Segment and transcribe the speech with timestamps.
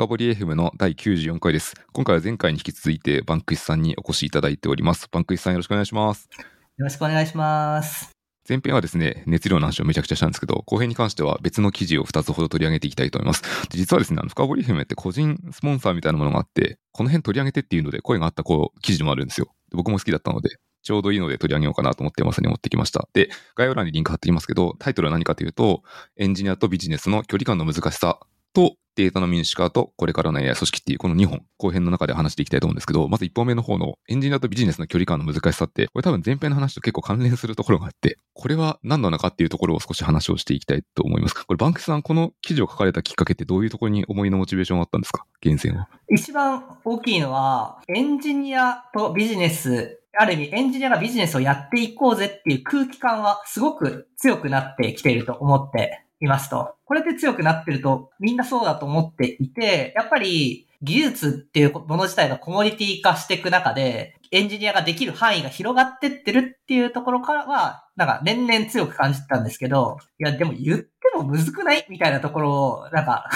[0.00, 1.74] 深掘り FM の第94回です。
[1.92, 5.06] 今回は前回に引き続いてバンクイスさんにお越しいただいております。
[5.12, 6.30] バンクイスさんよろしくお願いします。
[6.78, 8.08] よろしくお願いします。
[8.48, 13.42] 前編はですね、熱量の話をめちゃくちゃしたんですけど、後編に関しては別の記事を2つほど取り上げていきたいと思います。
[13.68, 19.48] で実はですね、あの深掘り FM って個人スポンサーみたいなものがあって、この辺取り上げてっていうので声があったこう記事もあるんですよ。
[19.70, 20.48] で僕も好きだったので、
[20.82, 23.06] ちょうどいいので取り上げようかなと思ってまさに持ってきました。
[23.12, 25.82] で、概要欄にリンク貼っていますけど、タイトルは何かというと、
[26.16, 28.18] エンジニアとビジネスの距離感の難しさ
[28.52, 41.34] とデータの民主化とこれからの AI 組織っていうこの2本、後編の中で話していきたいと思うんですけど、まず1本目の方のエンジニアとビジネスの距離感の難しさって、これ多分前編の話と結構関連するところがあって、これは何なのかっていうところを少し話をしていきたいと思います。
[41.34, 45.24] これバンクスさん、この記事を書かれたきっかけってどういうところに思いのモチベーションがあったんですか？
[45.42, 45.88] 源泉は。
[46.08, 56.74] 一番大きいのは、エンジニアとビジネス、ある意味エンジニアがビジネスをやっていこうぜっていう空気感はすごく強くなってきていると思っていますと。
[56.84, 71.84] これで強くなってるとみんなそうだと思っていて、やっぱり技術っていうもの自体がコモディティ化していく中で、エンジニアができる範囲が広がってってるっていうところからは、なんか年々強く感じてたんですけど、いやでも言ってもむずくない？
[71.90, 73.28] みたいなところを、なんか、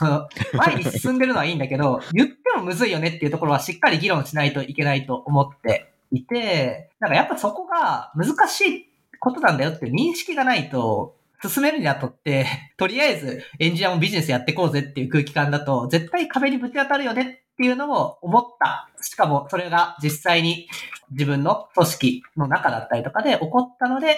[0.54, 11.16] 前に進んでるのはいいんだけど、言ってもむずいよねっていうところはしっかり議論しないといけないと思っていて、なんかやっぱそこが難しいことなんだよって認識がないと、
[11.48, 18.88] 進めるにあたって、 とりあえずエンジニアもビジネスやっていこうぜっていう空気感だと、絶対壁にぶち当たるよねっていうのを思った。
[19.00, 20.68] しかもそれが実際に
[21.10, 24.16] 自分の組織の中だったりとかで起こったので、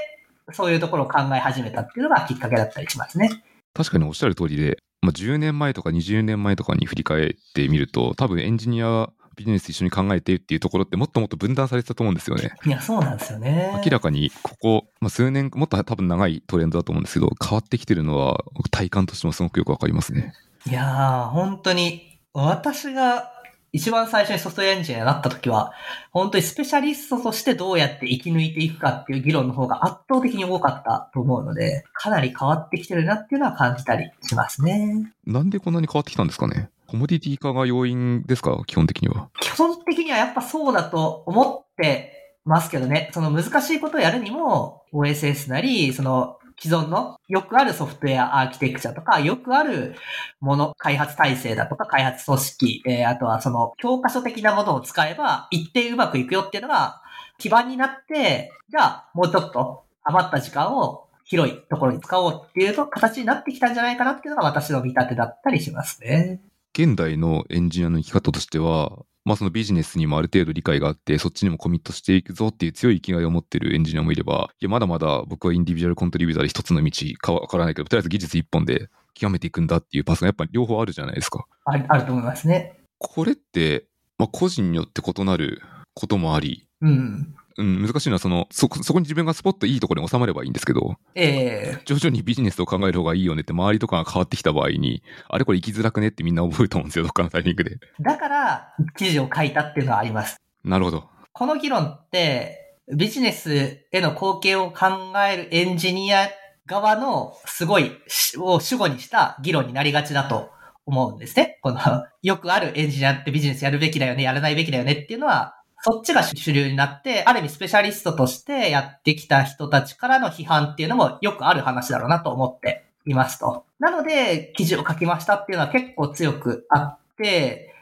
[0.52, 3.30] そういうところを考え始めたっていうのがきっかけだったりしますね。
[3.72, 12.52] 確かにおっしゃる通りで、まあ、10年前とか20年前とかに振り返ってみると、多分エンジニア、ビジネス一緒に考えてっていうところってもっともっと分断されてたと思うんですよね。
[12.64, 13.72] いや、そうなんですよね。
[13.84, 20.32] 明らかにここ、まあ、数年、もっと多分長いトレンドだと思うんですけど、変わってきてるのは体感としてもすごくよくわかりますね。
[20.66, 23.30] いやー、本当に、私が
[23.72, 25.72] 一番最初にソフトウェアエンジニアになった時は、
[26.10, 35.12] 本当にスペシャリストとしてどうやって生き抜いていくかっていう議論の方が圧倒的に多かったと思うので、かなり変わってきてるなっていうのは感じたりしますね。
[35.26, 36.70] なんでこんなに変わってきたんですかね？
[36.86, 38.58] コモディティ化が要因ですか？
[38.66, 39.28] 基本的には。
[39.40, 49.94] 基本的にはやっぱそうだと思ってますけどね、その難しいことをやるにも、OSS なり、その既存のよくあるソフトウェアアーキテクチャとか、よくある
[50.40, 57.02] もの、開発体制だとか、開発組織、えー、あとはその教科書的なものを使えば、一定うまくいくよっていうのが
[57.38, 66.40] 基盤になって、じゃあもうちょっと余った時間を広いところに使おうっていうと形になってきたんじゃないかなっていうのが私の見立てだったりしますね。
[66.76, 81.46] 現代のエンジニアの生き方としては、まあそのビジネスにもある程度理解があって、そっちにもコミットしていくぞっていう強い生きがいを持ってるエンジニアもいれば、いや、まだまだ僕はインディビジュアルコントリビューターで一つの道かわからないけど、とりあえず技術一本で極めていくんだっていうパスがやっぱり両方あるじゃないですか。
[81.64, 82.78] あるあると思いますね。
[82.98, 83.86] これって、
[84.18, 85.62] まあ個人によって異なる
[85.94, 87.34] こともあり、うん。
[87.56, 97.78] うん、難しいのはその、そこ、そこに自分がスポッといいところに収まればいいんですけど、ええ徐々にビジネスを考える方がいいよねって周りとかが変わってきた場合に、あれこれ生きづらくねってみんな思うと思うんですよ、どっかのタイミングで。
[98.00, 100.36] だから、記事を書いたっていうのはあります。
[100.64, 101.04] なるほど。
[101.32, 102.60] この議論って、
[102.92, 104.86] ビジネスへの貢献を考
[105.30, 106.28] えるエンジニア
[106.66, 110.50] 側のすごいしを主語にした議論になりがちだと
[110.86, 111.58] 思うんですね。
[111.62, 111.78] この、
[112.22, 115.54] よくあるエンジニアってビジネスやるべきだよね、やらないべきだよねっていうのは、
[115.86, 123.66] そっちが主流になって、ある意味スペシャリストとしてやってきた人たちからの批判っていうのもよくある話だろうなと思っていますと。
[123.78, 127.74] なので、記事を書きましたっていうのは結構強くあって、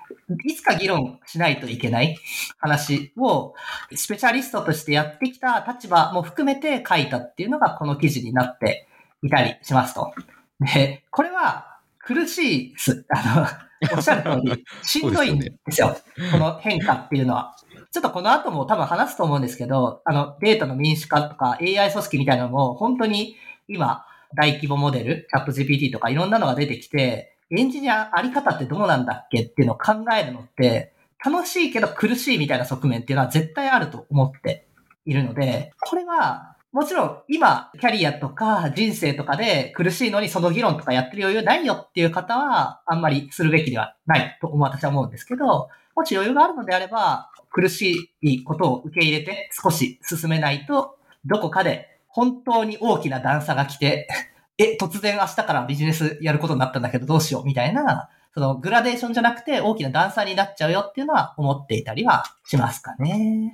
[0.45, 2.19] いつか議論しないといけない
[2.59, 3.55] 話を、
[3.95, 8.89] スペシャリストとしてやってきた立場も含めて書いたっていうのがこの記事になって
[9.23, 10.13] いたりしますと。
[10.59, 13.07] で、これは苦しいです。
[13.11, 15.97] あの、おっしゃる通り、 しんどいんですよ。
[16.31, 17.55] この変化っていうのは。
[17.93, 23.37] ちょっとこの後も多分話すと思うんですけど、あの、データの民主化とか AI 組織みたいなのも本当に
[23.69, 34.67] 今、大規模モデル、チャット GPT とかいろんなのが出てきて、エンジニアあり方ってどうなんだっけっていうのを考えるのって、楽しいけど苦しいみたいな側面っていうのは絶対あると思って
[35.05, 54.09] いるので、これは、もちろん今、キャリアとか人生とかで苦しいのにその議論とかやってる余裕ないよっていう方は、あんまりするべきではないと私は思うんですけど、もし余裕があるのであれば、苦しいことを受け入れて少し進めないと、どこかで本当に大きな段差が来て、
[54.59, 63.53] え、突然明日からビジネスやることになったんだけどどうしようみたいなそのグラデーションじゃなくて大きな段差になっちゃうよっていうのは思っていたりはしますかね。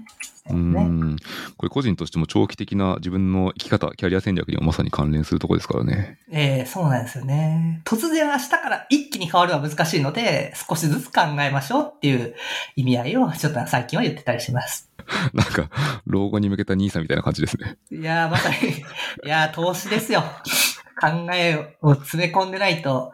[0.51, 1.17] うーん。
[1.57, 6.19] これ個人としても長期的な自分の生き方、キャリア戦略にもまさに関連するところですからね。
[6.31, 7.83] ええそうなんですよね。
[7.85, 12.35] 突然明日から一気に変わるのは難しいので、少しずつ考えましょうっていう
[12.77, 14.91] 意味合いをちょっと最近は言ってたりします。
[15.33, 15.71] なんか、
[16.07, 17.77] 老後に向けたニーサみたいな感じですね。
[17.91, 18.83] いやー、まさに、い
[19.25, 20.23] やー、投資ですよ。
[21.01, 23.13] 考えを詰め込んでないと。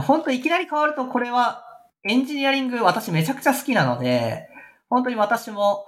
[0.00, 1.62] 本当いきなり変わると、これは、
[2.08, 4.48] エンジニアリング私めちゃくちゃ好きなので、
[4.88, 5.86] 本当に私も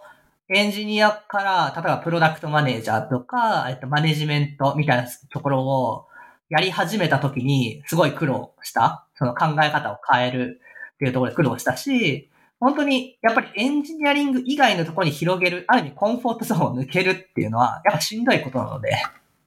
[0.48, 6.06] エンジニアから、例えばプロダクトマネージャーとか、えっと、マネジメントみたいなところを
[6.48, 9.06] やり始めた時に、すごい苦労した。
[9.14, 10.60] その考え方を変える
[10.94, 12.30] っていうところで苦労したし、
[12.60, 18.96] 本当に、やっぱりエンジニアリング以外のところに広げる、ある意味コンフォートゾーンを抜けるっていうのは、やっぱしんどいことなので、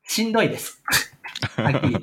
[0.03, 0.81] しんどいです。
[1.57, 1.98] はっきり。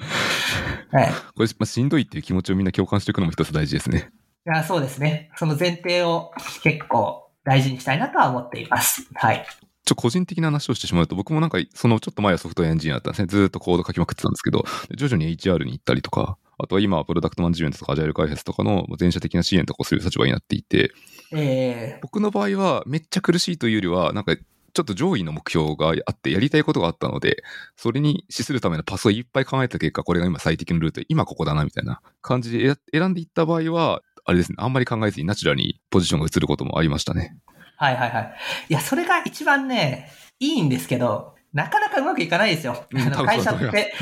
[0.92, 1.12] はい。
[1.34, 4.10] これ、まあ、しんどいっていう気持ちをみんな共感していくのも一つ大事ですね。
[4.46, 5.30] いや、そうですね。
[5.36, 6.32] その前提を
[6.62, 9.08] 結構大事にしたいなとは思っています。
[9.14, 9.46] はい。
[9.84, 13.26] ちょ、個人的な話をしてしまうと、僕もなんか、そのちょっと前はソフトウェアエンジニアだったんですね。
[13.26, 14.64] ずーっとコード書きまくってたんですけど、
[14.96, 20.92] 徐々に HR に行ったりとか、あとは今はプロダクトマネジメントとかアジャイル開発とかの全社的な支援とかをする立場になっていて、
[21.32, 24.34] え僕の場合はめっちゃ苦しいというよりは、なんか、
[24.78, 27.42] ちょっと上位の目標があって、やりたいことがあったので、
[27.74, 37.36] それに資するためのパスをいっぱい考えた結果、これが今最適のルートで、今ここだな、みたいな感じで選んでいった場合は、あれですね、あんまり考えずにナチュラルにポジションが移ることもありましたね。
[37.76, 38.34] はいはいはい。
[38.68, 42.86] いや、それが一番ね、いいんですけど、なかなかうまくいかないですよ。
[42.92, 43.92] うんあの会社って、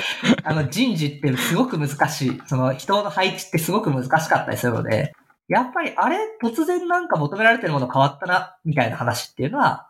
[0.44, 2.42] あの人事ってすごく難しい。
[2.48, 5.14] その人の配置ってすごく難しかったりするので、
[5.48, 9.85] やっぱりあれ、突然なんか求められてるもの変わったな、みたいな話っていうのは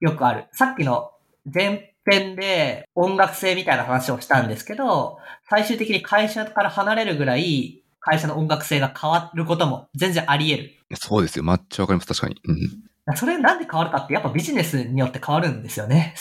[0.00, 0.46] よくある。
[0.52, 1.10] さっきの
[1.52, 5.18] 前編で音楽性みたいな話をしたんですけど、
[5.48, 10.98] 最終的に会社から離れるぐらい会社の音楽性が変わることも全然あり得る。
[10.98, 11.44] そうですよ。
[11.44, 12.08] 抹茶わかります。
[12.08, 12.40] 確かに。
[12.44, 13.16] うん。
[13.16, 16.14] それなんで変わるかってやっぱビジネスによって変わるんですよね。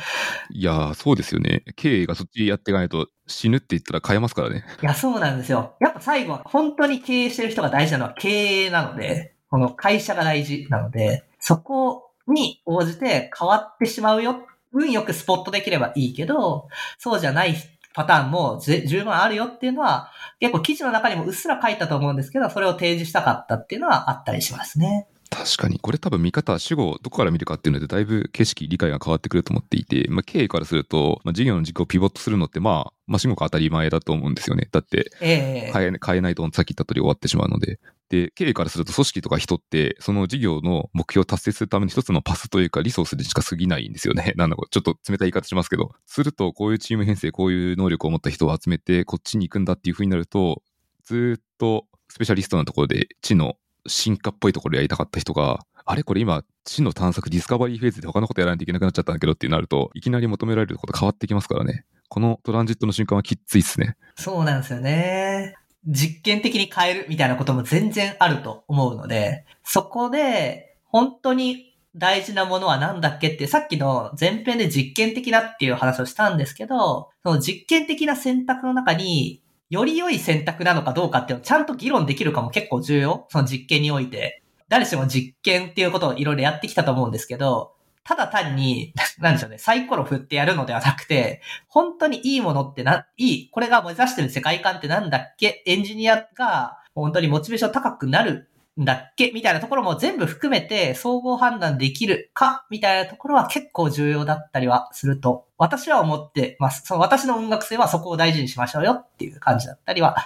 [0.50, 1.62] いやー、そうですよね。
[1.76, 4.64] 経営がそっちやっていかないと死ぬって言ったら変えますからね。
[4.82, 5.74] いや、そうなんですよ。
[5.80, 14.46] やっぱ最後は本当に経営してる人が大事なのは経営なので、この会社が大事なので、そこに応じて変わってしまうよ。
[14.72, 16.68] 運よくスポットできればいいけど、
[16.98, 17.54] そうじゃない
[17.94, 20.10] パターンもぜ十分あるよっていうのは、
[20.40, 25.06] 結構記事の中にもうっすら書いたと思うんですけど、それを提示したかったっていうのはあったりしますね。
[25.30, 25.78] 確かに。
[25.80, 34.68] これ多分見方、主語、どこから見るかっていうので、だいぶ景色、理解が変わってくると思っていて、まあ、経営からすると、まあ、事業の軸をピボットするのって、まあ、まあ、至極当たり前だと思うんですよね。
[34.70, 37.80] だって、ええ変え、変えないとさっき言った通り終わってしまうので。
[38.14, 44.32] で、経営からすると組織とか人って、その事業の目標を達成するために一つのパスというかリソースでしか過ぎないんですよね。
[44.38, 45.92] なんだかちょっと冷たい言い方しますけど。
[46.06, 50.62] すると、こういうチーム編成、こういう能力を持った人を集めて、こっちに行くんだっていう風になると、
[51.02, 53.56] ずっとスペシャリストなところで、知の
[53.86, 61.84] 進化っぽいところでやりたかった人が、あれこれ今、知の探索、 discovery phase で他のことやらないといけなくなっちゃったんだけどってなると、いきなり求められること変わってきますからね。
[62.08, 63.96] この transit の瞬間はきっついっすね。
[64.14, 65.56] そうなんですよね。
[65.86, 83.26] 実験的に変えるみたいなことも全然あると思うので、そこで本当に大事なものは何だっけって、さっきの前編で実験的なっていう話をしたんですけど、その実験的な選択の中に、より良い選択なのかどうかっていうのをちゃんと議論できるかも結構重要。
[83.30, 84.42] その実験において。
[84.68, 87.73] 誰しも実験っていうことをいろいろやってきたと思うんですけど、
[88.04, 106.82] ただ単に、 なんでしょうね、サイコロ振ってやるのではなくて、本当にいいものってな、いい、これが目指してる世界観ってなんだっけエンジニアが本当にモチベーション高くなるんだっけみたいなところも全部含めて総合判断できるかみたいなところは結構重要だったりはすると、私は思ってます。
[106.84, 110.16] その私の音楽性はそこを大事にしましょうよっていう感じだったりは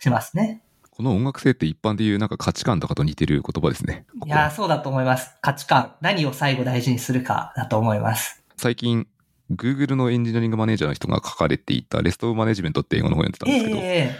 [0.00, 0.62] しますね。
[0.98, 4.04] この音楽性って一般で言うなんか価値観とかと似てる言葉ですね。
[4.14, 5.30] ここいやー、そうだと思います。
[5.40, 5.94] 価値観。
[6.00, 8.42] 何を最後大事にするかだと思います。
[8.56, 9.06] 最近、
[9.48, 13.80] Google のエンジニアリングマネージャーの人が書かれていたレストオブマネジメントって英語の本を読んでたんですけど、え
[14.12, 14.16] え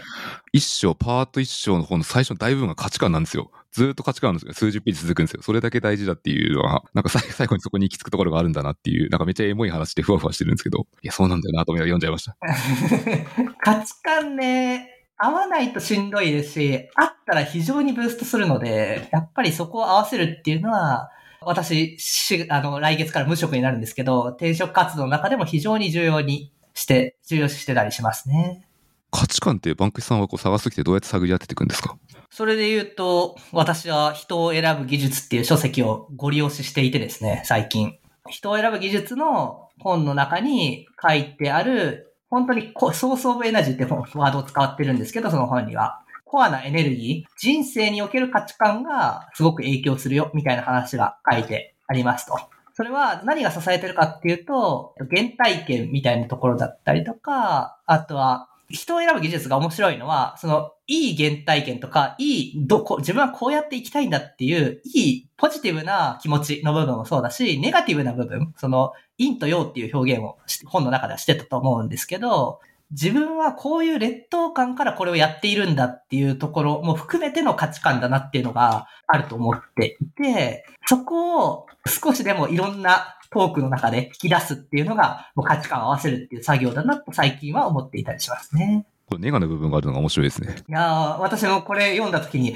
[0.53, 3.51] 一章、パート一章の本の最初の大部分が価値観なんですよ。
[3.73, 4.53] ずーっと価値観なんですよ。
[4.53, 5.41] 数十ページ続くんですよ。
[5.43, 13.51] それだけ大事だっていうのは、なんか最最後にそこに行き着くところがあるんだなっていう、なんかめっちゃエモい話でふわふわしてるんですけど、いや、そうなんだよなと思いながら読んじゃいました。
[13.61, 21.11] 価値観ね、合わないとしんどいですし、あったら非常にブーストするので、やっぱりそこを合わせるっていうのは、
[21.41, 28.65] 私、し、あの、来月から無職になるんですけど、転職活動の中でも非常に重要にして、重要視してたりしますね。
[29.11, 31.97] 価値観ってバンクシさんはこう探すときってどうやって探り当てていくんですか？
[32.29, 37.97] それで言うと、私は人を選ぶ技術っていう書籍をご利用ししていてですね、最近。
[38.29, 46.01] 人を選ぶ技術の本の中に書いてある、本当にこソースオブエナジーってワードを使ってるんですけど、その本には。
[46.25, 52.37] コアなエネルギー、人生における価値観がすごく影響するよ、みたいな話が書いてありますと。
[52.75, 72.59] それは何が支えてるかっていうと、原体験みたいなところだったりとか、あとは人を選ぶ技術が面白いのは、その、いい原体験とか、いい、どこ、自分はこうやって生きたいんだっていう、いい、ポジティブな気持ちの部分もそうだし、ネガティブな部分、その、陰と陽っていう表現を本の中ではしてたと思うんですけど、
[72.91, 88.87] 自分はこういう劣等感からこれをやっているんだっていうところも含めての価値観だなっていうのがあると思っていて、そこを少しでもいろんなトークの中で引き出すっていうのが、もう価値観を合わせるっていう作業だなと最近は思っていたりしますね。
[89.05, 90.55] これネガの部分があるのが面白いですね。
[90.67, 92.55] いや私もこれ読んだ時に、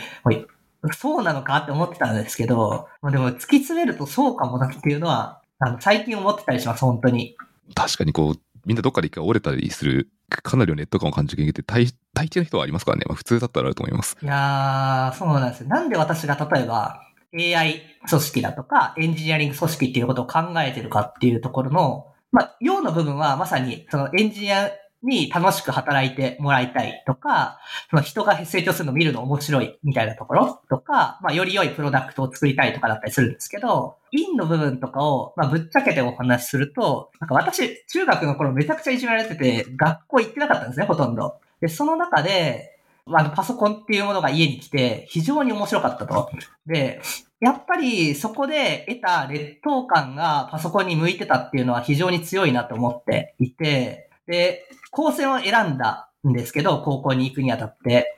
[0.98, 7.36] そうなのかって思ってたんですけど、でも突き詰めるとそうかもなっていうのは、あの最近思ってたりします、本当に。
[7.75, 13.05] 確かにこう、みんなどっかで一回折れたりする、かなりのネット感を感じるって大、大抵の人はありますからね。
[13.07, 14.17] まあ普通だったらあると思います。
[14.22, 15.67] いやー、そうなんですよ。
[15.69, 17.01] なんで私が例えば、
[17.36, 24.69] AI 組織だとか、エンジニアリング組織っていうことを考えてるかっていうところの、まあ、用の部分はまさに、そのエンジニア
[25.03, 41.38] に楽しく働いてもらいたいとか、その人が成長するのを見るの面白いみたいなところとか、まあ、より良いプロダクトを作りたいとかだったりするんですけど、インの部分とかを、まあ、ぶっちゃけてお話しすると、なんか私、中学の頃めちゃくちゃいじめられてて、学校行ってなかったんですね、ほとんど。
[41.60, 46.29] で、その中で、まあ、パソコンっていうものが家に来て、非常に面白かったと。
[46.65, 47.01] で、
[47.41, 58.15] やっぱりそこで得た劣等感がパソコンに向いてたっていうのは非常に強いなと思っていて、で、高専を選んだんですけど、高校に行くにあたって。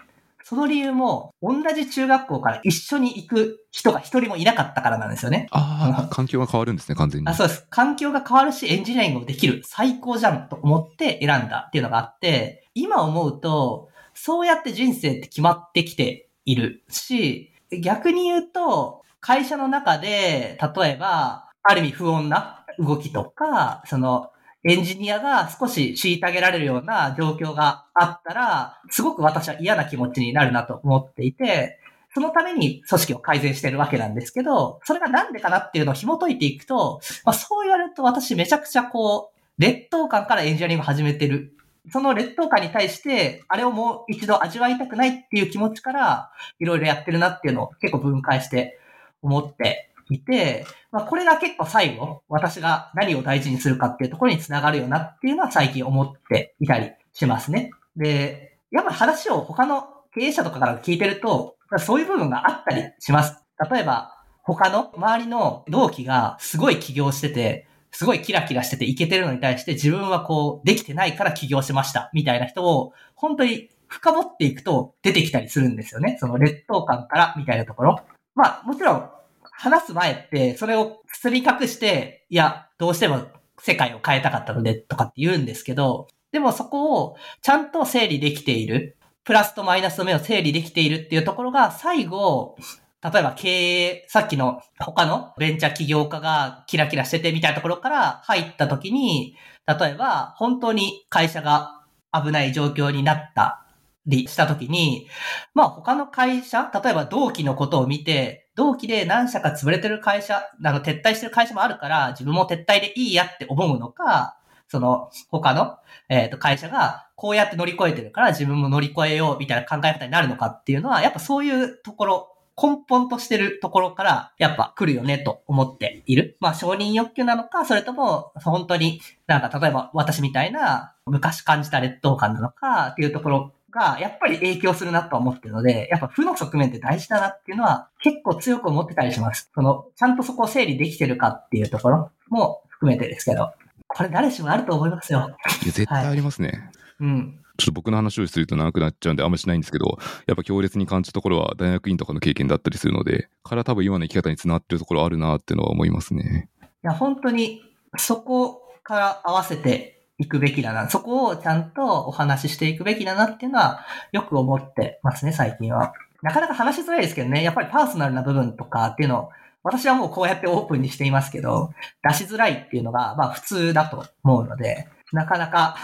[0.48, 5.48] その理由も、同じ中学校から一緒に行く人が一人もいなかったからなんですよね。
[5.50, 7.28] ああ、環境が変わるんですね、完全に。
[7.28, 7.66] あそうです。
[7.72, 9.64] 環境が変わるし、エンジニアリングもできる。
[9.66, 24.30] 最高じゃんと思って選んだっていうのがあって、今思うと、そうやって人生って決まってきているし、逆に言うと、会社の中で、例えば、ある意味不穏な動きとか、その、
[24.68, 31.80] エンジニアが少し虐げられるような状況があったら、すごく私は嫌な気持ちになるなと思っていて、
[32.16, 41.54] そのために組織を改善してるわけなんですけど、それがなんでかなっていうのを紐解いていくと、まあ、そう言われると私めちゃくちゃこう、劣等感からエンジニアリング始めてる。
[41.92, 48.80] その劣等感に対して、あれをもう一度味わいたくないっていう気持ちから、いろいろやってるなっていうのを結構分解して
[49.22, 57.72] 思っていて、まあ、これが結構最後、私が何を大事にするかっていうところにつながるよなっていうのは最近思っていたりしますね。
[57.96, 63.36] で、やっぱ話を他の経営者とかから聞いてると、そういう部分があったりします。
[63.72, 64.12] 例えば、
[64.44, 76.18] 他の周りの同期がすごい起業してて、すごいキラキラしてていけてるのに対して自分はこうできてないから起業しましたみたいな人を本当に深掘っていくと出てきたりするんですよね。
[76.20, 78.02] その劣等感からみたいなところ。
[78.36, 79.10] まあもちろん
[79.58, 83.28] 話す前って、それを包み隠して、いや、どうしても
[83.60, 88.98] 世界を変えたかったので、とかって言うんですけど、でもそこをちゃんと整理できている。
[89.24, 92.58] プラスとマイナスの目を整理できているっていうところが、最後、
[93.02, 99.36] 例えば経営、さっきの他のベンチャー起業家がキラキラしててみたいなところから入った時に、
[99.68, 103.66] 例えば本当に会社が危ない状況になった
[104.06, 105.08] りした時に、
[105.54, 115.78] まあ他の会社、例えば同期のことを見て、同期で何社か潰れてる会社、あの、撤退してる会社もあるから、自分も撤退でいいやって思うのか、その、他の、
[116.10, 122.32] えっ、ー、と、会社が、こうやって乗り越えてるから自分も乗り越えようみたいな考え方になるのかっていうのは、やっぱそういうところ、
[122.62, 126.38] 根本としてるところから、やっぱ来るよねと思っている。
[126.40, 139.52] まあ、承認欲求なのか、それとも、本当になんか、例えば私みたいな、昔感じた劣等感なのかっていうところが、やっぱり影響するなと思ってるので、やっぱ負の側面って大事だなっていうのは結構強く思ってたりします。
[139.54, 143.54] その、ちゃんとそこを整理できてるかっていうところも含めてですけど、
[143.88, 145.36] これ誰しもあると思いますよ。
[145.62, 146.48] 絶対ありますね。
[146.48, 146.60] はい、
[147.02, 147.40] うん。
[147.58, 156.50] ちょっと僕の話をすると長くなっちゃうんであんましないんですけど、やっぱ強烈に感じたところは大学院とかの経験だったりするので、から多分今の生き方につながってるところあるなっていうのは思いますね。
[156.62, 157.62] いや、本当に
[157.98, 160.90] そこから合わせていくべきだな。
[160.90, 165.94] そこをちゃんとお話ししていくべきだなっていうのはよく思ってますね、最近は。
[166.22, 169.30] なかなか話しづらいですけどね、やっぱりパーソナルな部分とかっていうのを、
[169.64, 171.72] 私はもうこうやってオープンにしていますけど、
[172.08, 175.78] 出しづらいっていうのが、まあ普通だと思うので、なかなか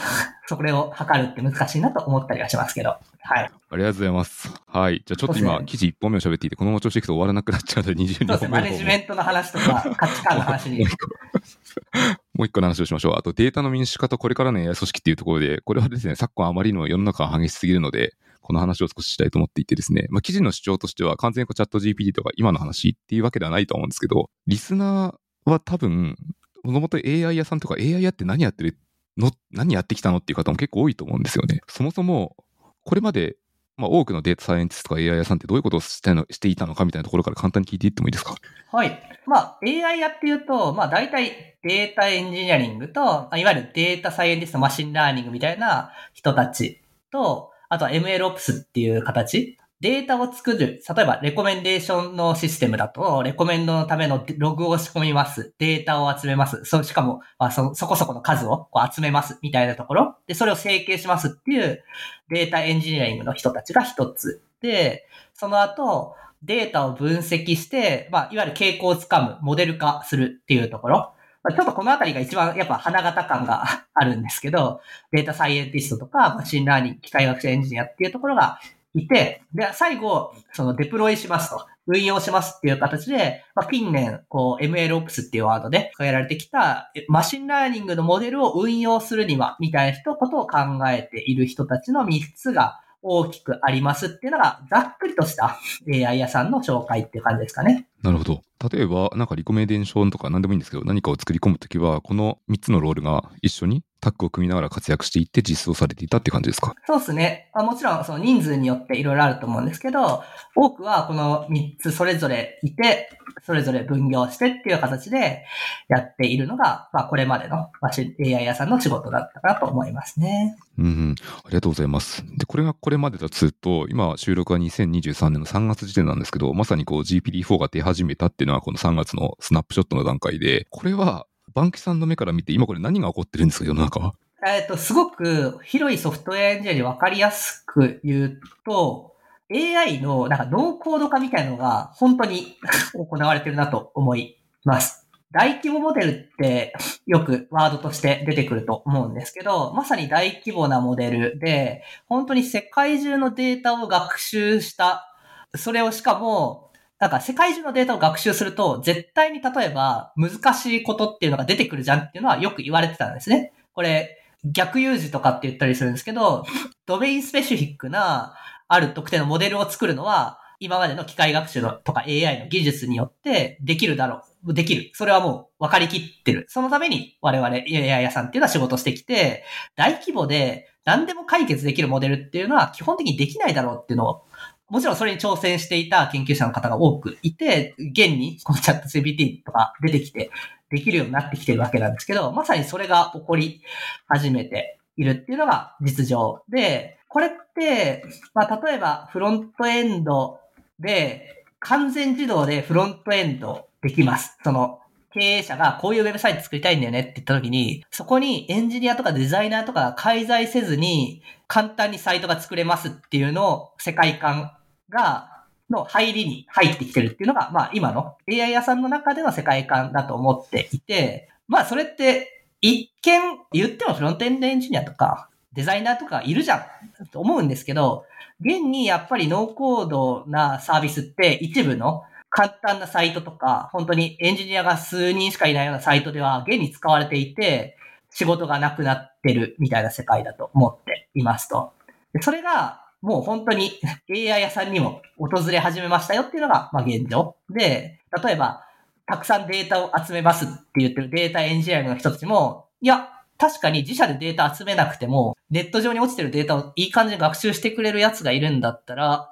[0.47, 2.97] それを測るって難しいなと思ったりはしますけど。
[3.23, 3.51] はい。
[3.71, 4.53] ありがとうございます。
[4.67, 5.03] はい。
[5.05, 10.85] じゃあちょっと今、記事1本目を喋っていて、このまま調子いくと終わらなくなっちゃうので、22本目マネジメントの話とか、価値観の話に。
[12.33, 13.13] もう一個の話をしましょう。
[13.17, 26.15] あとデータの民主化とこれからの AI 組織っていうところで、これはですね、昨今あまりの世の中が激しすぎるので、この話を少ししたいと思っていてですね、まあ、記事の主張としては完全にチャット GPT とか今の話っていうわけではないと思うんですけど、リスナーは多分、
[26.63, 28.77] もともと AI 屋さんとか AI やって何やってる
[29.17, 31.61] の、何やってきたのっていう方も結構多いと思うんですよね。
[31.67, 32.35] そもそも、
[32.83, 33.35] これまで
[33.81, 38.35] まあ、多くのデータサイエンティストとか AI 屋さんってどういうことをしてのしていたのかみたいなところから簡単に聞いていってもいいですか？
[38.71, 39.01] はい。
[39.25, 55.55] まあ、AI 屋っていうと、まあ、大体 data engineering と、いわゆるデータサイエンティスト、 machine learning みたいな人たちと、あとは MLOps っていう形データを作る、例えばレコメンデーションのシステムだと、レコメンドのためのログを仕込みます。
[55.57, 56.63] データを集めます。
[56.65, 59.39] そしかも、まあそ、そこそこの数をこう集めます。
[59.41, 60.15] みたいなところ。
[60.27, 61.83] で、それを整形しますっていう
[62.29, 64.43] data engineering の人たちが一つ。
[64.61, 71.13] で、その後、データを分析して、まあ、いわゆる傾向をつかむ、モデル化するっていうところ。
[71.49, 74.79] ちょっとこのあたりが一番やっぱ花形感が あるんですけど、
[75.11, 78.59] データサイエンティストとか、 machine learning、機械学習エンジニアっていうところが
[78.93, 95.57] いて、で、最後、そのデプロイしますと、運用しますっていう形で、まあ、近年、こう、MLOps っていうワードで変えられてきた、 machine learning のモデルを運用するには、みたいなことを考えている人たちの3つが大きくありますっていうのが、ざっくりとした
[95.91, 97.87] AI 屋さんの紹介っていう感じですかね。
[98.01, 98.41] なるほど。
[98.71, 106.75] 例えば、なんかリコメンデーションとか何でもいいんですけど、何かを作り込むときは、この3つのロールが一緒にタッグを組みながら活躍していって実装されていたって感じですか？
[106.87, 107.49] そうですね。
[107.53, 110.23] あもちろん、その人数によっていろいろあると思うんですけど、
[110.55, 113.09] 多くはこの3つそれぞれいて、
[113.43, 115.45] それぞれ分業してっていう形で
[115.87, 120.57] やっているのが、まあ、これまでの AI 屋さんの仕事だったかなと思いますね。
[120.77, 121.15] うん、うん、
[121.45, 122.23] ありがとうございます。
[122.37, 134.13] で、これがこれまでだとすると、今収録は2023年の3月時点なんですけど、まさにこう GPT-4 が出始始めたっていうのはこの3月のスナップショットの段階で、これはバンキさんの目から見て、今これ何が起こってるんですか、世の中は？
[134.45, 139.15] えっと、すごく広いソフトウェアエンジニアに分かりやすく言うと、
[139.53, 142.57] AI のなんかノーコード化みたいなのが本当に
[142.95, 145.07] 行われてるなと思います。
[145.31, 146.73] 大規模モデルって
[147.05, 155.07] よくワードとして出てくると思うんですけど、まさに大規模なモデルで、本当に世界中のデータを学習した。
[155.55, 156.70] それをしかも、
[157.01, 163.53] なんか世界中のデータを学習すると、絶対に例えば難しいことっていうのが出てくるじゃんっていうのはよく言われてたんですね。
[163.73, 166.45] これ、逆有事とかって言ったりするんですけど、
[166.85, 168.35] ドメインスペシフィックな
[168.67, 174.53] ある特定のモデルを作るのは、今までの機械学習のとか AI の技術によってできるだろう。
[174.53, 174.91] できる。
[174.93, 176.45] それはもう分かりきってる。
[176.49, 179.43] そのために我々 AI 屋さんっていうのは仕事してきて、
[179.75, 184.25] 大規模で何でも解決できるモデルっていうのは基本的にできないだろうっていうのを、
[184.71, 190.31] もちろんそれに挑戦していた研究者の方が多くいて、現にこのチャット GPT とか出てきて、
[190.69, 193.61] できるようになってきてるわけなんですけど、まさにそれが起こり
[194.07, 200.39] 始めているっていうのが実情で、これって、まあ、例えばフロントエンド
[200.79, 204.37] で、完全自動でフロントエンドできます。
[204.41, 204.79] その、
[205.13, 214.53] 経営者がこういうウェブサイト作りたいんだよねって言った時に、そこにエンジニアとかデザイナーとかが介在せずに簡単にサイトが作れますっていうのを世界観
[214.91, 215.31] が、
[215.71, 223.21] の入りに入ってきてるっていうのが、まあ今の AI 屋さんの中での世界観だと思っていて、まあそれって一見
[223.53, 226.57] 言ってもフロントエンドエンジニアとかデザイナーとかいるじゃ
[227.01, 228.05] んと思うんですけど、
[228.41, 237.77] 現にやっぱりノーコードなサービスって一部の簡単なサイトとか、本当にエンジニアが数人しかいないようなサイトでは現に使われていて、
[238.09, 241.73] 仕事がなくなってるみたいな世界だと思っていますと。
[242.21, 243.71] それがもう本当に
[244.09, 247.35] AI 屋さんにも訪れ始めましたよっていうのが、まあ現状。
[247.49, 248.63] で、例えば、
[249.05, 259.31] たくさんデータを集めますって言ってるデータエンジニアの人たちも、いや、確かに自社でデータ集めなくても、ネット上に落ちてるデータをいい感じに学習してくれるやつがいるんだったら、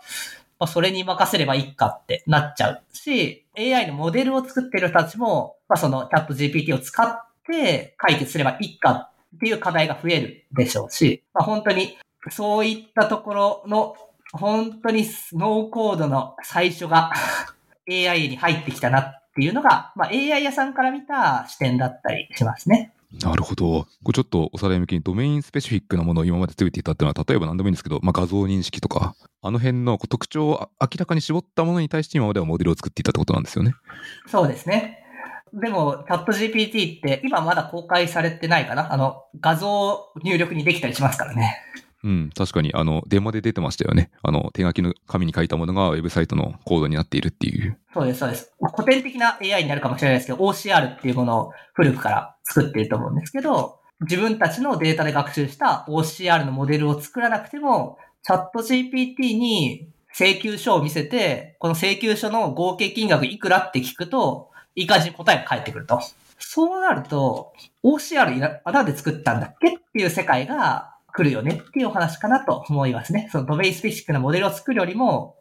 [0.60, 11.98] まあ、それに任せればいいかってなっちゃうし、AI のモデルを作ってる人たちも、まあ、そのチャット GPT を使って解決すればいいかっていう課題が増えるでしょうし、まあ、本当に
[12.30, 13.96] そういったところの
[14.32, 17.12] 本当にノーコードの最初が
[17.90, 22.94] AI に入ってきたなっていうのが、まあ、AI 屋さんから見た視点だったりしますね。
[23.24, 23.88] なるほど。
[24.04, 33.74] これちょっとおさらい向きにドメインスペシフィックなものを今まで作っていたっていうのは、例えば何でもいいんですけど、まあ、画像認識とか、あの辺の特徴を明らかに絞ったものに対して今まではモデルを作っていたってことなんですよね。
[34.28, 35.04] そうですね。
[35.54, 41.58] でも、チャット GPT って今まだ公開されてないかなあの、画像入力にできたりしますからね。
[42.04, 44.12] うん、確かに、あの、デモで出てましたよね。
[44.22, 47.78] あの、手書きの紙に書いたものがウェブサイトのコードになっているっていう。
[47.94, 48.54] そうです、そうです。
[48.76, 66.00] 古典的な AI になるかもしれないですけど、OCR っていうものを古くから作っていると思うんですけど、自分たちのデータで学習した OCR のモデルを作らなくても、チャット GPT に請求書を見せて、この請求書の合計金額いくらって聞くと、いい感じに答えが返ってくると。
[66.38, 67.52] そうなると、
[67.84, 73.28] OCR あなんで作ったんだっけっていう世界が来るよねっていうお話かなと思いますね。
[73.32, 75.36] そのドメインスペシックなモデルを作るよりも、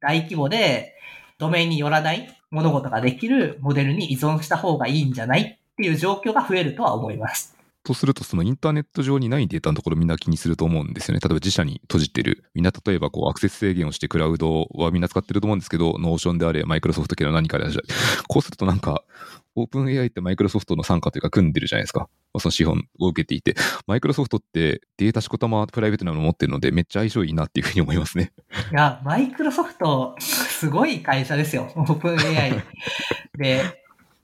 [0.00, 0.96] 大規模で
[1.38, 7.56] ドメインによらない物事ができるモデルに依存した方がいいんじゃないっていう状況が増えるとは思います。
[7.84, 11.20] とすると、そのインターネット上にないデータのところみんな気にすると思うんですよね。
[11.20, 12.44] 例えば自社に閉じてる。
[12.54, 17.74] みんな例えばこうアクセス制限をしてクラウドはみんな使ってると思うんですけど、ノーションであれ、マイクロソフト系の何かであれ。
[18.28, 19.02] こうするとなんか、
[19.56, 22.08] オープン AI ってマイクロソフトの参加というか組んでるじゃないですか。
[22.38, 23.54] その資本を受けていて、
[23.86, 28.32] マイクロソフトってデータしこたまプライベートなのを持ってるので、めっちゃ相性いいなっていうふうに思いますね。
[28.72, 31.72] いや、マイクロソフト、すごい会社ですよ。
[31.74, 32.62] OpenAI。
[33.38, 33.62] で、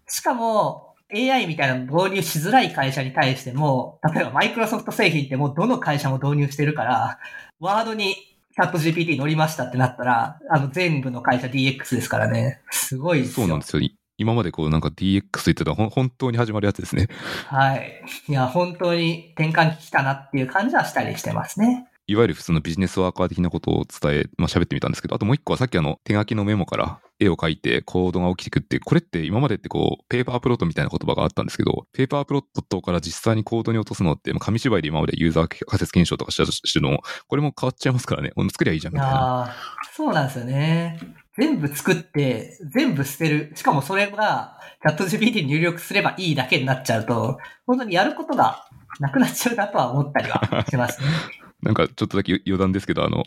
[0.07, 7.19] しかも、AI みたいなの導入しづらい会社に対しても、例えばマイクロソフト製品ってもうどの会社も導入してるから、
[7.61, 12.61] ワードにチャット GPT 乗りましたってなったら、あの全部の会社 DX ですからね。
[12.71, 13.35] すごいですよ。
[13.35, 13.89] そうなんですよ。
[14.19, 17.09] 今までこうなんか DX 言ってた本当に始まるやつですね。
[17.49, 18.03] はい。
[18.29, 21.87] いや、本当に転換期来たなっていう感じはしたりしてますね。
[22.07, 38.33] いわゆる普通のビジネスワーカー的なことを伝え、まあ喋ってみたんですけど、あともう一個はさっきあの手書きのメモから絵を描いてコードが起きてくって、これって今までってこう、ペーパープロットみたいな言葉があったんですけど、ペーパープロットから実際にコードに落とすのって、紙芝居で今までユーザー仮説検証とかしても、これも変わっちゃいますからね。
[38.51, 39.55] 作りゃいいじゃんみたいな。
[39.93, 40.99] そうなんですよね。
[41.39, 43.53] 全部作って、全部捨てる。
[43.55, 48.67] しかもそれが、チャット GPT に入力すればいいだけになっちゃうと、本当にやることが
[49.01, 51.09] なくなっちゃうなとは思ったりはしますね。
[51.63, 53.25] なんかちょっとだけ余談ですけど、あの、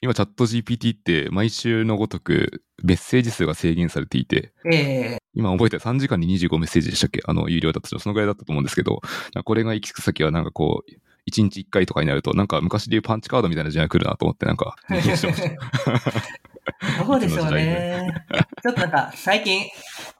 [0.00, 7.20] 今チャット GPT って毎週のごとくメッセージ数が制限されていて、えー、今覚えて3時間に25メッセージでしたっけ？
[7.24, 9.00] あの、有料だったそのぐらいだったと思うんですけど、
[9.44, 10.90] これが行き着く先はなんかこう、
[11.28, 16.12] 1日1回とかになると、なんか昔でいうパンチカードみたいな時代が来るなと思って、なんか、 してました。
[17.06, 18.12] そうでしょうね。
[18.62, 19.62] ちょっとなんか最近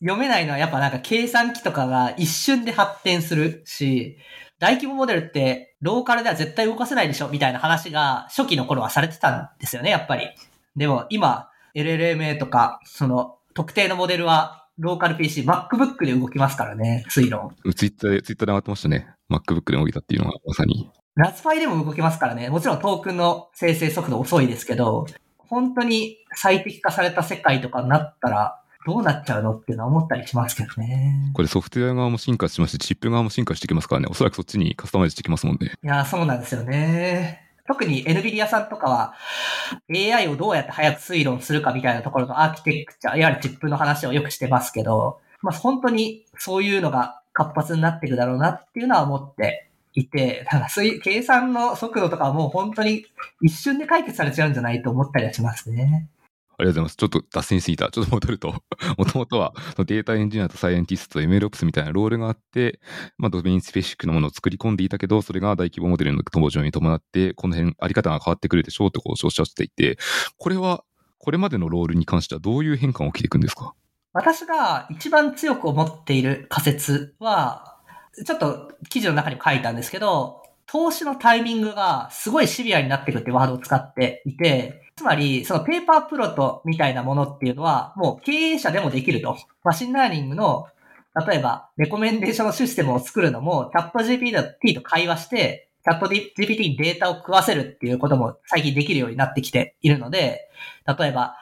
[0.00, 4.16] 読めないのはやっぱなんか計算機とかが一瞬で発展するし、
[4.58, 10.28] 大規模モデルってローカルでは絶対動かせないでしょみたいな話が初期の頃はされてたんですよね、やっぱり。
[10.76, 17.54] でも今、LLMA とか、その特定のモデルはローカル PC、MacBook で動きますからね、推論。
[17.74, 19.08] ツイッターで、ツイッターで上がってましたね。
[19.30, 20.90] MacBook で動いたっていうのはまさに。
[21.14, 22.48] ラズパイでも動きますからね。
[22.48, 25.06] もちろんトークンの生成速度遅いですけど、
[25.48, 31.30] 本当に最適化された世界とかになったら、どうなっちゃうのっていうのは思ったりしますけどね。
[31.34, 34.08] これソフトウェア側も進化しますし、チップ側も進化してきますからね。
[34.10, 35.72] おそらくそっちにカスタマイズしてきますもんね。
[35.82, 37.42] いや、そうなんですよね。
[37.66, 39.14] 特に NVIDIA さんとかは
[39.90, 49.67] AI をどうやって早く推論するかみたいなところのアーキテクチャ、いわゆるチップの話をよくしてますけど、まあ本当にそういうのが活発になっていくだろうなっていうのは思って
[50.00, 53.04] いて、だからそういう計算の速度とかはもう本当に
[53.42, 56.08] 一瞬で解決されちゃうんじゃないと思ったりはしますね。
[56.60, 56.96] ありがとうございます。
[56.96, 57.88] ちょっと脱線しすぎた。
[57.90, 58.52] ちょっと戻ると、
[58.96, 59.54] もともとは
[59.86, 62.80] データエンジニアとサイエンティスト、MLOps みたいなロールがあって、
[63.16, 69.98] まあ、ドメインスペシックなものを作り込んでいたけど、それが大規模モデルの登場に伴って、この辺、あり方が変わってくるでしょうとおっしゃっていて、
[70.36, 70.82] これは、
[71.20, 73.74] これまでのロールに関してはどういう変化が起きていくんですか？
[74.12, 77.77] 私が一番強く思っている仮説は、
[78.24, 89.38] ちょっと記事の中に書いたんですけど、投資のタイミングがすごいシビアになってるってワードを使っていて、つまり、そのペーパープロトみたいなものっていうのは、もう経営者でもできると。
[89.64, 90.66] machine learning の、
[91.26, 100.50] 例えば、レコメンデーションのシステムを作るのも、チャット GPT と会話して、チャット GPT にデータを食わせるっていうことも最近できるようになってきているので、
[100.98, 101.36] 例えば、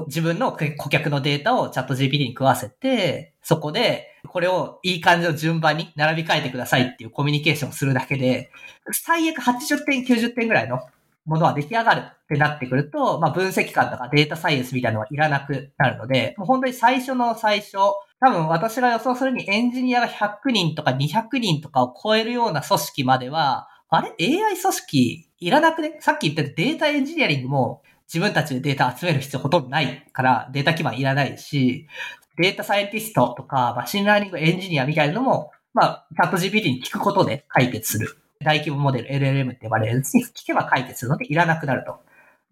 [0.00, 8.50] 自分の顧客のデータをチャット GPT に食わせて、そこで、これをいい感じの順番に並び替えてくださいっていうコミュニケーションをするだけで、
[8.92, 10.80] 最悪80点、90点ぐらいの
[11.26, 17.76] ものは出来上がるってなってくると、まあ、分析官とかデータサイエンスみたいなのはいらなくなるので、もう本当に最初の最初、
[18.20, 25.98] 多分私が予想するにエンジニアが100人とか200人とかを超えるような組織までは、あれ ?AI 組織いらなくね？
[26.00, 31.88] さっき言ったデータエンジニアリングも自分たちでデータ集める必要ほとんどないからデータ基盤いらないし、
[32.36, 38.18] データサイエンティストとかマシンラーニングエンジニアみたいなのも、まあ、 ChatGPT に聞くことで解決する。
[38.44, 42.00] 大規模モデル LLM って呼ばれるやつに聞けば解決するのでいらなくなると。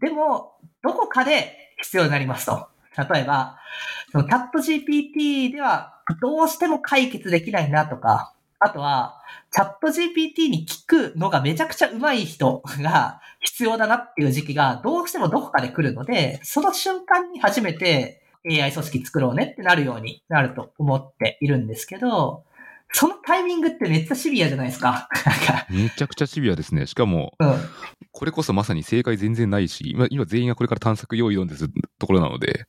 [0.00, 2.68] でも、どこかで必要になりますと。
[2.96, 3.58] 例えば、
[4.12, 9.16] そのチャット GPT ではどうしても解決できないなとか、あとは、
[9.50, 22.44] チャット GPT に聞くのがめちゃくちゃ上手い人 が必要だなっていう時期がどうしてもどこかで来るので、その瞬間に初めて AI 組織作ろうねってなるようになると思っているんですけど、
[22.92, 25.08] そのタイミングってめっちゃシビアじゃないですか。
[25.70, 26.86] めちゃくちゃシビアですね。
[26.86, 27.54] しかも、うん。
[28.12, 32.66] これこそまさに正解全然ないし、今、今全員がこれから探索用意どんでするところなので、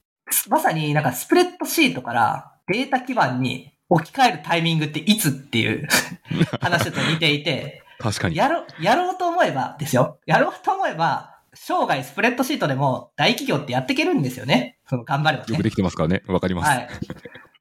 [0.48, 5.86] まさになんかスプレッドシートからデータ基盤に置き換えるタイミングっていつっていう
[6.62, 8.38] 話と似ていて、確かに。
[8.38, 10.18] やろ、やろうと思えばですよ。
[10.26, 14.78] やろうと思えば、生涯スプレッドシートでも大企業ってやっていけるんですよね。
[14.88, 15.64] その頑張ればねよく。
[15.64, 16.24] できてますからね。
[16.28, 16.70] わかります。
[16.70, 16.90] はい。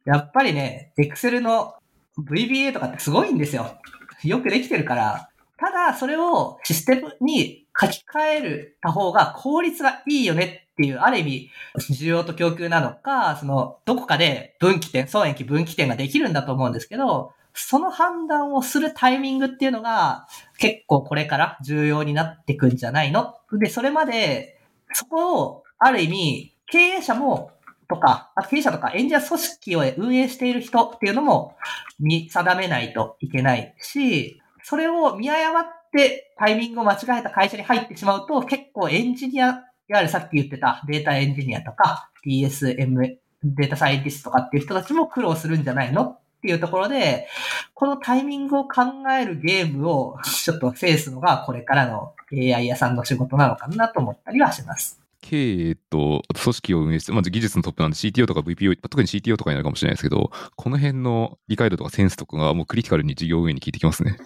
[0.04, 1.74] やっぱりね、Excel の
[2.16, 3.76] VBA とかってすごいんですよ。
[4.22, 5.30] よくできてるから。
[5.58, 20.26] ただ、それをシステムに書き換えるた方が効率がいいよねっていう、ある意味、需要と供給なのか、その、どこかで分岐点、損益分岐点ができるんだと思うんですけど、その判断をするタイミングっていうのが、
[20.58, 23.34] 結構これから重要になってくんじゃないの？
[23.52, 24.58] で、それまで、
[24.92, 27.50] そこを、ある意味、経営者も
[27.88, 31.56] とか、経営者とかエンジニア組織を運営している人っていうのも
[31.98, 46.04] 見定めないといけないし、それを見誤ってタイミングを間違えた会社に入ってしまうと、結構エンジニア、いわゆるさっき言ってたデータエンジニアとか、DSM、データサイエンティストとかっていう人たちも苦労するんじゃないの？
[46.04, 47.26] っていうところで、
[47.74, 55.00] このタイミングを考えるゲームをちょっと制すのがこれからの AI 屋さんの仕事なのかなと思ったりはします。
[55.22, 64.16] 経営と組織を運営して、まず技術のトップなんで CTO とか VPO、特に CTO とかになるかもしれないですけど、この辺の理解度とかセンスとかがもうクリティカルに事業運営に効いてきますね。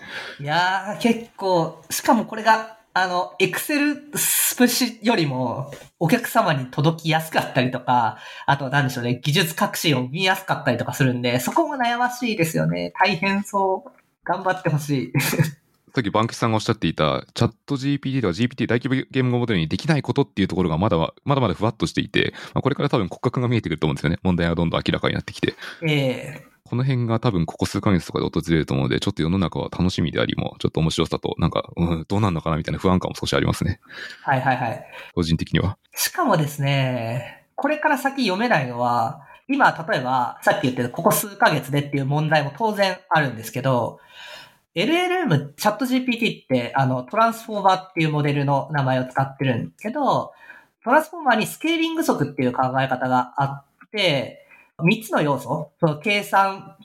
[0.40, 12.92] いやー、結構、しかもこれが、あの、エクセルスプシよりも、お客様に届きやすかったりとか、あと何でしょうね、技術革新を見やすかったりとかするんで、そこも悩ましいですよね。
[12.96, 13.90] 大変そう。
[14.22, 15.12] 頑張ってほしい。
[15.92, 24.18] さっきバンキシさんがおっしゃっていた、チャット GPT とか GPT 大規模ゲーム語モデルにできないことっていうところがまだはまだまだふわっとしていて、まあ、これから多分骨格が見えてくると思うんですよね。
[24.22, 25.54] 問題がどんどん明らかになってきて。
[25.82, 33.80] ええこの辺が多分ここ数ヶ月とかで訪れると思うので、ちょっと世の中は楽しみでありも、ちょっと面白さと、なんか、うん、どうなんのかなみたいな不安感も少しありますね。
[34.22, 34.86] はいはいはい。
[35.14, 35.76] 個人的には。
[35.94, 44.00] しかもですね、これから先読めないのは、今、例えば、さっき言ってたここ数ヶ月でっていう問題も当然あるんですけど、
[44.74, 50.32] LLM、チャット GPT って、あの、トランスフォーマーっていうモデルの名前を使ってるんですけど、
[50.82, 54.43] トランスフォーマーにスケーリング則っていう考え方があって、
[54.78, 56.76] 3つの要素、その計算、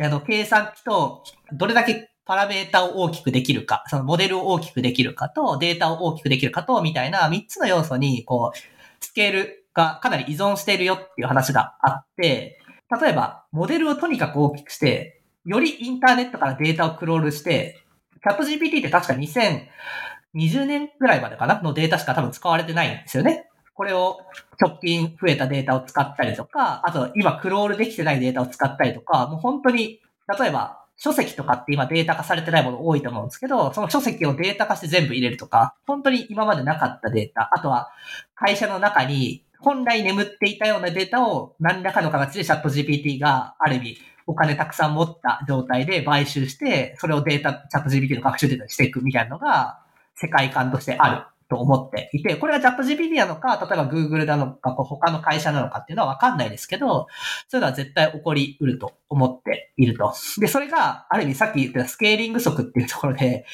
[0.00, 12.60] あの、計算機と、どれだけパラメータを大きくできるか、そのモデルを大きくできるかと、データを大きくできるかと、みたいな3つの要素に、こう、スケールがかなり依存しているよっていう話があって、
[13.00, 17.82] 例えば、モデルをとにかく大きくして、よりインターネットからデータをクロールして、
[18.22, 21.62] チャット GPT って確か2020年ぐらいまでかな？
[21.62, 23.47] のデータしか多分使われてないんですよね。
[23.78, 24.18] これを
[24.60, 30.00] 直近増えたデータを使ったりとか、あと今クロールできてないデータを使ったりとか、もう本当に、
[30.36, 37.92] 例えば書籍とかって今データ化されてないもの多いと思うんですけど、その書籍をデータ化して全部入れるとか、本当に今までなかったデータ、あとは
[38.34, 49.78] 会社の中に本来眠っていたようなデータを何らかの形でチャット GPT がある意味お金たくさん持った状態で買収して、それをデータ、チャット GPT の学習データにしていくみたいなのが
[50.16, 51.37] 世界観としてある。
[51.48, 57.06] と思っていて、これがチャット GPT なのか、例えば Google なのか、他の会社なのかっていうのはわかんないですけど、
[57.48, 60.14] そういうのは絶対起こりうると思っていると。
[60.38, 63.46] で、それがある意味さっき言ったスケーリング則っていうところで、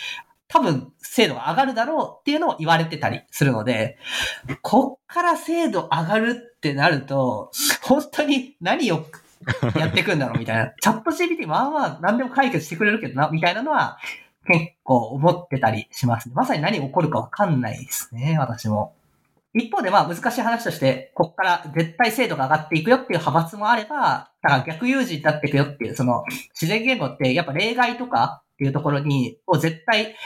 [0.49, 3.97] 多分精度が上がるだろうっていうのを言われてたりするので、
[4.63, 7.51] こっから精度上がるってなると、
[7.83, 9.07] 本当に何を
[9.77, 10.73] やってくんだろうみたいな。
[10.81, 13.99] チャット GPT まあまあ何でも解決してくれるけどな、みたいなのは
[14.47, 16.35] 結構思ってたりしますね。
[16.35, 18.95] まさに何起こるかわかんないですね、私も。
[19.55, 30.17] 一方でまあ難しい話として、こっから絶対精度が上がっていくよっていう派閥もあれば、だから逆有事になっていくよっていう、その自然言語ってやっぱ例外とかっていうところに、を絶対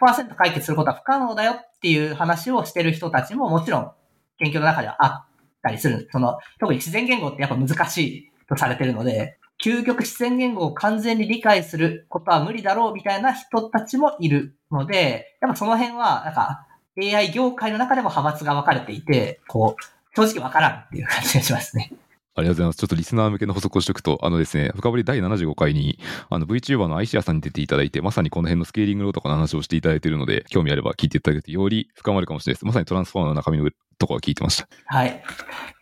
[0.00, 3.92] 100%解決することは不可能だよっていう話をしてる人たちももちろん
[4.38, 5.26] 研究の中ではあっ
[5.62, 6.08] たりする。
[6.10, 16.66] その、特に自然言語ってやっぱ難しいとされてるので、究極自然言語を完全に理解することは無理だろうみたいな人たちもいるので、やっぱその辺は、なんか
[16.98, 21.92] AI 業界の中でも派閥が分かれていて、こう、正直分からんっていう感じがしますね。
[22.36, 22.76] ありがとうございます。
[22.76, 32.66] ちょっとリスナー向けの補足をしておくと、あのですね、深掘り第75回に、あの VTuber のアイシアさんに出ていただいて、まさにこの辺のスケーリングローとかの話をしていただいているので、興味あれば聞いていただけて、より深まるかもしれないです。
[32.66, 34.68] まさにトランスフォーマーの中身のところを聞いてました。
[34.86, 35.22] はい。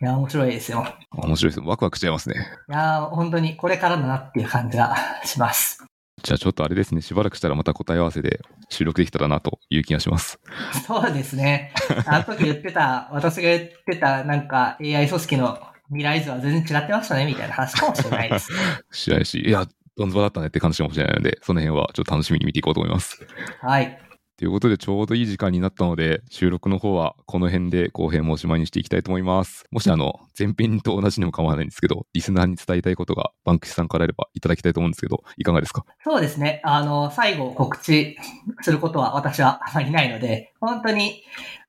[0.00, 0.86] いや、面白いですよ。
[1.12, 1.60] 面白いです。
[1.60, 2.34] ワクワクしちゃいますね。
[2.68, 5.84] いや、本当にこれからだなっていう感じがします。
[6.22, 10.40] じゃあちょっとあれですね、しばらくしたらまた答え合わせで収録できたらなという気がします。
[10.86, 11.72] そうですね。
[12.06, 15.58] あの時言ってた、私が言ってたなんか AI 組織の
[15.90, 18.58] 未来図は全然違ってましたね、みたいな話かもしれないですね。
[18.92, 23.26] 試合し、いや、どんずばだったねって感じかもしれないので、その辺はちょっと楽しみに見ていこうと思います。
[23.60, 23.98] はい。
[24.36, 29.64] ということで、ちょうどいい時間になったので、収録の方はこの辺で後編もおしまいにしていきたいと思います。
[29.72, 35.84] もしあの、前編と同じでも構わないんですけど、リスナーに伝えたいことがバンクシさんからあればいただきたいと思うんですけど、いかがですか？
[36.04, 36.60] そうですね。
[36.62, 38.16] あの、最後告知
[38.60, 41.24] することは私はあまりないので、本当に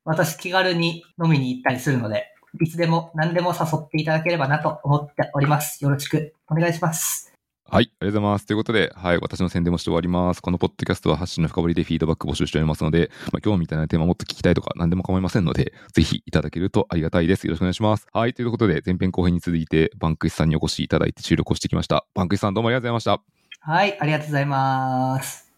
[0.06, 2.28] 私気軽に飲みに行ったりするので、
[2.62, 5.84] いつでも何でも誘っていただければなと思っております。
[5.84, 7.30] よろしくお願いします。
[7.72, 8.46] はい、ありがとうございます。
[8.48, 10.42] ということで、はい、私の宣伝もして終わります。
[10.42, 17.46] このポッドキャストは発信の深掘りでフィードバック募集しておりますので、まあ、今日みたいなテーマもっと聞きたいとか何でも構いませんので、ぜひいただけるとありがたいです。
[17.46, 18.08] よろしくお願いします。
[18.12, 22.08] はい、ということで、前編後編に続いて、バンクイスさんにお越しいただいて収録をしてきました。
[22.16, 23.22] バンクイスさんどうもありがとうございました。
[23.62, 25.49] はい、ありがとうございます。